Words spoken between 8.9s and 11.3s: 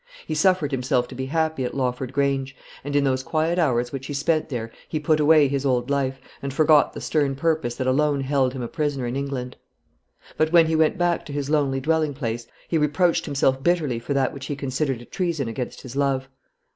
in England. But when he went back